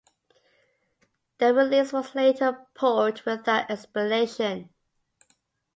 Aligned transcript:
The 1.37 1.53
release 1.53 1.93
was 1.93 2.15
later 2.15 2.65
pulled 2.73 3.21
without 3.21 3.69
explanation. 3.69 4.73